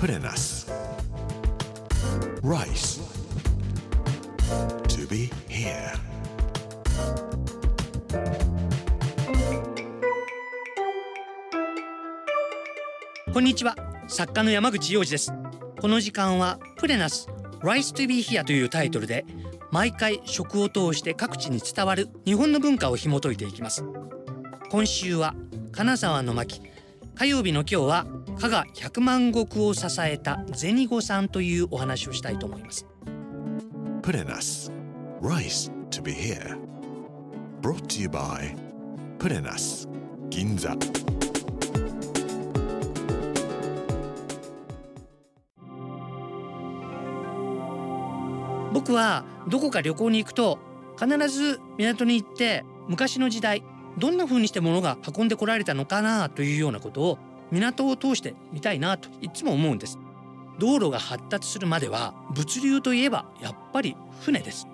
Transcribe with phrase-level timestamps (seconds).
[0.00, 0.66] Put in us.
[2.42, 3.02] Rice.
[4.88, 5.92] To be here.
[13.34, 13.76] こんにちは
[14.08, 15.34] 作家の山口洋二です
[15.78, 17.28] この時間はプレナス
[17.60, 19.26] Rice to be here というタイトルで
[19.70, 23.84] 毎回食を通して各地に伝わる日本の文化を紐解いていきます
[24.70, 25.34] 今週は
[25.72, 26.62] 金沢の巻
[27.14, 28.06] 火曜日の今日は
[28.40, 32.86] 加賀百万石を支えた銭子さんというお話をしたいと思います
[34.00, 34.72] Put in us.
[35.20, 36.58] Rice to be here.
[37.60, 38.56] Brought to you by
[39.18, 39.86] Put in us.
[40.30, 40.74] Ginza.
[48.72, 50.58] 僕はどこか旅行に行くと
[50.98, 53.62] 必ず港に行って昔の時代
[53.98, 57.18] どんな風にして物が運んでこられたのかなというようなことを
[57.50, 59.98] 港を通して見たいなといつも思うんです。
[60.58, 64.66] 道路が発達するまでは物流といえばやっぱり船です。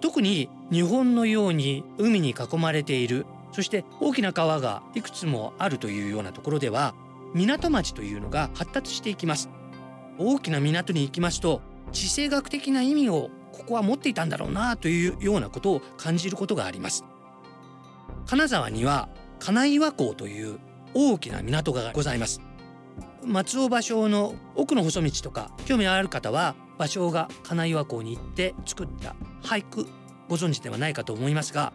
[0.00, 6.94] 特に日本のように海に囲まれているそして大きな川がいくつもあるというようなところでは
[7.34, 9.50] 港町というのが発達していきます。
[10.18, 11.60] 大きな港に行きますと
[11.92, 17.04] 地政学的な意味をここは持っていたんだろうなというようなことを感じることがあります。
[18.26, 20.58] 金沢には金岩港という
[20.94, 22.40] 大きな港がございます。
[23.24, 29.86] 松尾芭蕉の奥の細道とか興味ある方は芭蕉が金岩港に行って作った俳句
[30.28, 31.74] ご存知ではないかと思いますが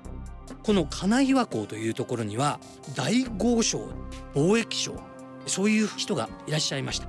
[0.63, 2.59] この金岩港というところには
[2.95, 3.87] 大豪商
[4.33, 4.99] 貿易商
[5.45, 7.07] そういう人がいらっしゃいました。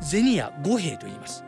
[0.00, 1.44] 銭屋五兵と言います。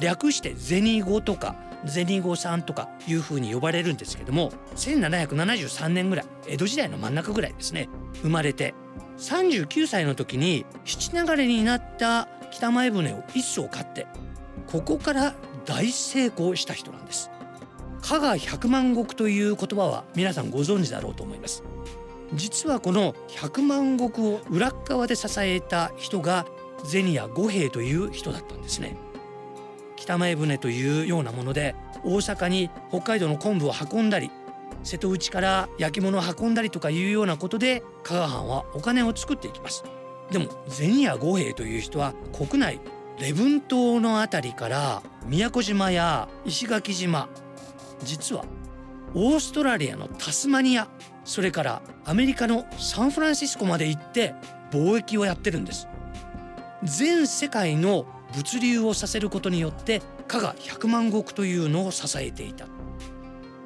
[0.00, 7.88] 略して銭子とか銭子さんとかいう風に呼ばれるんですけども1773年ぐらい江戸時代の真ん中ぐらいですね
[8.22, 8.74] 生まれて
[9.18, 14.06] 39歳の時に七流れになった北前船を一艘買って
[14.66, 17.30] ここから大成功した人なんです。
[18.02, 21.64] 加賀百万石という言葉は皆さんご存知だろうと思います。
[22.34, 26.46] 実はこの百万石を裏側で支えた人が
[26.84, 28.96] 銭屋五兵という人だったんですね。
[29.96, 31.74] 北前船というようなもので
[32.04, 34.30] 大阪に北海道の昆布を運んだり
[34.82, 39.84] 瀬戸内から焼き物を運んだりとかいうようなことで加賀藩はお金を作っていきます。
[40.30, 42.80] でも銭屋五兵という人は国内
[43.18, 47.28] 礼文島のあたりから宮古島や石垣島
[48.02, 48.44] 実は
[49.14, 50.88] オーストラリアのタスマニア
[51.24, 54.34] それからアメリカのサンフランシスコまで行って
[54.70, 55.88] 貿易をやってるんです。
[56.84, 62.66] 全世界の物流をさせることによって加賀百万石というのを支えていた。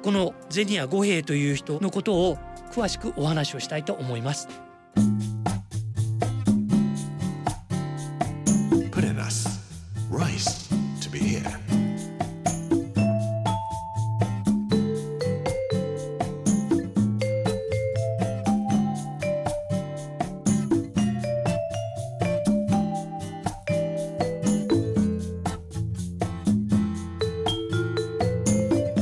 [0.03, 2.37] このゼニア五兵という人のことを
[2.71, 4.47] 詳しくお話をしたいと思います
[8.91, 9.61] プレナス
[10.11, 11.60] Rice to be here.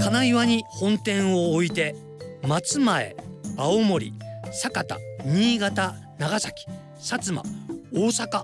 [0.02, 1.96] 金岩に本店を置いて
[2.48, 3.16] 松前
[3.58, 4.14] 青森
[4.52, 6.66] 酒田新潟長崎
[7.00, 7.44] 薩摩
[7.92, 8.44] 大阪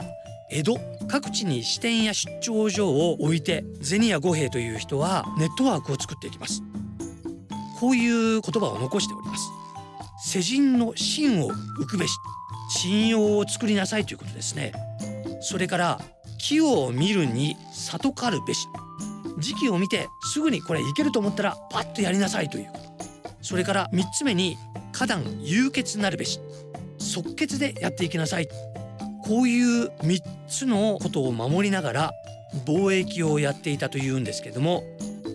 [0.52, 0.78] 江戸
[1.08, 6.62] 各地に支店や出張所を置いて銭屋五兵という人はネットワークを作っていきます。
[7.80, 9.50] こういう言葉を残しております。
[10.34, 12.16] 世人の信を浮くべし
[12.70, 14.74] 信用を作りなさいということですね。
[15.42, 16.02] それから
[16.38, 18.68] 木を見るに里かるべし。
[19.46, 22.66] 時期を見てすぐにこれいけると思ったらパッとやりなさいという。
[22.72, 24.58] ことそれから3つ目に
[24.92, 26.40] 花壇有血なるべし。
[26.98, 28.48] 即決でやっていきなさい。
[29.24, 32.12] こういう3つのことを守りながら
[32.66, 34.84] 貿易をやっていたというんですけども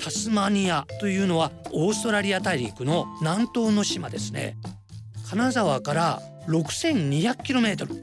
[0.03, 4.57] タスマニアというのはオーストラリア大陸の南東の島ですね。
[5.29, 8.03] 金沢から 6200km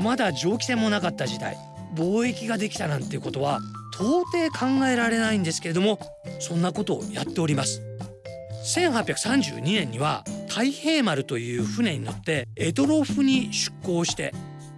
[0.00, 1.56] まだ蒸気船もなかった時代。
[1.94, 3.60] 貿易ができたなんていうことは
[3.98, 5.98] 到底考えられないんですけれども
[6.38, 7.82] そんなことをやっております。
[8.64, 14.34] 1832年には太平丸という船に乗ってエドロフに出港して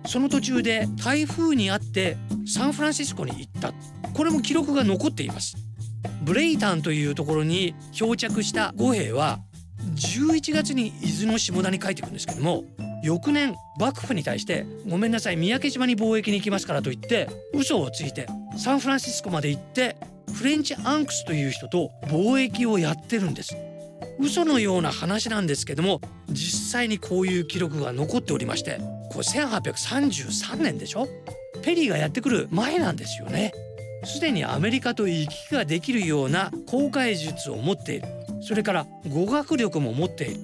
[0.07, 2.17] その途中で台風にあって
[2.47, 3.73] サンフランシスコに行った。
[4.15, 5.57] これも記録が残っています。
[6.23, 9.41] ブレイタンというところに漂着した五兵は
[9.95, 12.65] 11月に伊豆の下田に帰ってくるんですけども
[13.03, 18.27] 翌年幕府に対して「ごめんなさい三宅島に貿易に行きますから」と言って嘘をついて
[18.59, 19.97] サンフランシスコまで行って
[20.35, 23.57] フレンチ・アンクスという人と貿易をやってるんです。
[24.21, 28.79] 嘘のような話なんですけども実際にこういう記録が残っておりまして
[29.11, 31.09] これ1833年でしょ？
[31.63, 33.53] ペリーがやってくる前なんですよね。
[34.05, 38.09] すでにアメリカと行き来ができるような航海術を持っている。
[38.43, 40.41] それから語学力も持っている。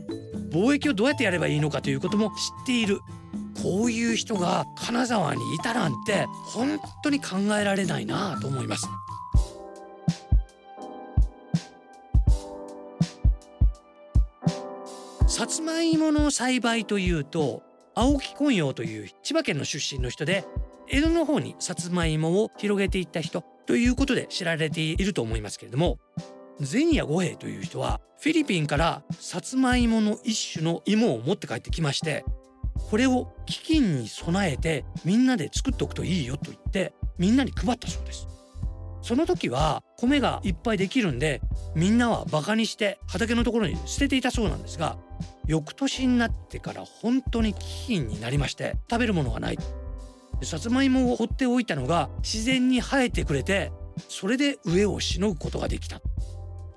[0.50, 3.00] 貿易をどうやってやればいいのかということも知っている。
[3.64, 8.86] こういう人が金沢にいたなんて本当に考えられないなと思います。
[15.26, 17.62] さつまいもの栽培というと
[17.94, 20.44] 青木昆陽という千葉県の出身の人で
[20.86, 25.98] 江戸の方にさつまいもを広げていった人ということで知られていると思いますけれども
[26.60, 32.24] 前夜五兵という人はフィリピンからさつまいもの一種の芋を持って帰ってきまして
[32.90, 38.28] これを飢饉に備えてみんなで作っておくといいよと言ってみんなに配ったそうです。
[39.02, 41.42] その時は米がいっぱいできるんで
[41.74, 44.96] みんなはバカにして畑のところに捨てていたそうなんですが
[45.46, 49.58] 翌年になってから本当に飢饉になりまして食べるものがない。
[50.42, 53.72] さつまいもを放っておいたのが自然に生えてくれて
[54.08, 56.00] それで上をしのぐことができた。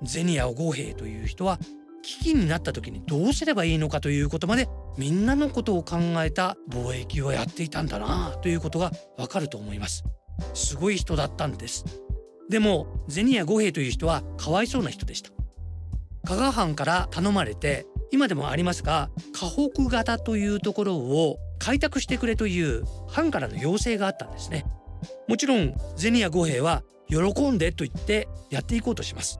[0.02, 1.58] ゼニア五兵という人は
[2.08, 4.66] 危機になった時にどうすればいいのかということまで
[4.96, 10.04] みんなのことを考えた貿易をやっていたんだなということがわかると思います。
[10.54, 11.84] すごい人だったんです。
[12.48, 15.30] でもゼニア五兵という人はかわいそうな人でした。
[16.26, 24.64] 加賀藩から頼まれて今でもありますが河北型というところを開拓してくれという藩からの要請があったんですね。
[25.28, 29.38] もちろんゼニア五兵は喜んでと言ってやっていこうとします。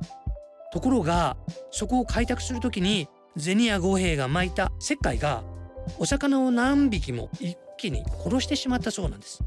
[0.72, 1.36] ところが
[1.70, 5.44] そこを開拓する時にゼニア五兵が巻いた石灰が
[5.98, 9.42] お魚を何匹も一気に殺してしまったそうなんです。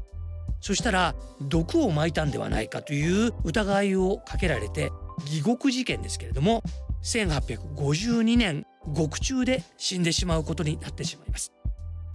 [0.60, 4.92] そしたら毒を撒いたんではないかという疑いをかけられて
[5.26, 6.62] 義獄事件ですけれども
[7.02, 11.52] 1852年獄中で死んでしまうことになってしまいます。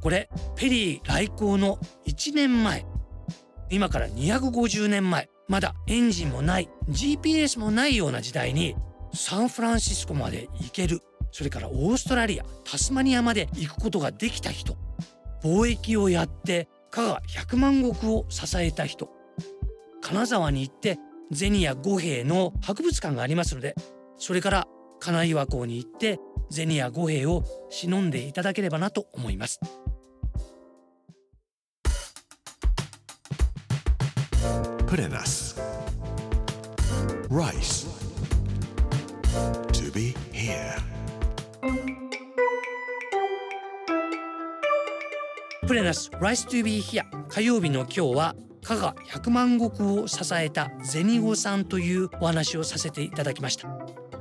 [0.01, 1.77] これペリー来航の
[2.07, 2.86] 1年前
[3.69, 8.75] 今から250年前まだエンジンもない GPS もないような時代に
[9.18, 11.02] サンフランシスコまで行ける。
[11.31, 14.78] それからオーストラリアタスマニアまで行くことができた人。
[15.44, 19.10] 貿易をやって加賀百万石を支えた人。
[20.02, 20.98] 金沢に行って
[21.34, 23.75] 銭や五兵の博物館がありますので
[24.18, 24.68] それから
[25.00, 26.19] 金岩港に行って
[26.50, 29.60] 銭や五兵を忍んでいただければなと思います。
[34.88, 35.60] プレナス。
[37.30, 37.97] Rice
[39.72, 40.75] To be here.
[45.68, 53.68] プレナス Rice to be here 火曜日の今日は加賀百万石を支えた銭子さんというお話をさせていただきました。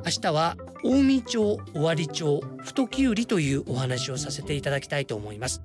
[0.04, 5.62] 明日は近江町尾張町太きゅうりというお話をさせていただきたいと思います。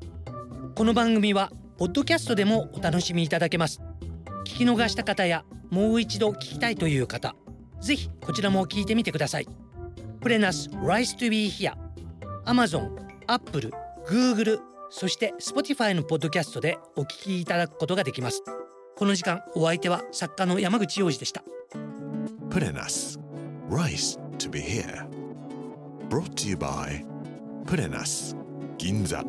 [0.75, 3.81] この番組はポッドキャストでもお楽しみいただけます。
[4.45, 7.35] 聞き逃した方やもう一度聞きたいという方
[7.81, 9.47] ぜひこちらも聞いてみてください。
[10.21, 11.73] プレナス Rise to be here
[12.45, 12.95] Amazon、
[13.27, 13.71] Apple、
[14.07, 18.43] Google そして Spotify のポッドキャストでお聞きいただくことができます。
[18.97, 21.43] この時間お相手は作家の山口洋二でした。
[22.49, 23.19] プレナス
[23.69, 25.07] Rice to be here
[26.09, 27.05] Brought to you by
[27.65, 28.35] プレナス
[28.77, 29.23] 銀座。